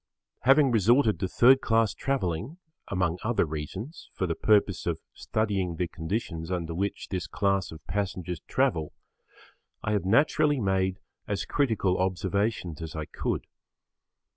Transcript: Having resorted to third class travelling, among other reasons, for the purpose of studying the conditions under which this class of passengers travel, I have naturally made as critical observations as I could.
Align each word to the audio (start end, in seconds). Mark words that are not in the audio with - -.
Having 0.39 0.71
resorted 0.71 1.19
to 1.19 1.27
third 1.27 1.61
class 1.61 1.93
travelling, 1.93 2.57
among 2.87 3.19
other 3.23 3.45
reasons, 3.45 4.09
for 4.15 4.25
the 4.25 4.33
purpose 4.33 4.87
of 4.87 4.99
studying 5.13 5.75
the 5.75 5.87
conditions 5.87 6.49
under 6.49 6.73
which 6.73 7.09
this 7.09 7.27
class 7.27 7.71
of 7.71 7.85
passengers 7.85 8.39
travel, 8.47 8.93
I 9.83 9.91
have 9.91 10.03
naturally 10.05 10.59
made 10.59 11.01
as 11.27 11.45
critical 11.45 11.99
observations 12.01 12.81
as 12.81 12.95
I 12.95 13.05
could. 13.05 13.45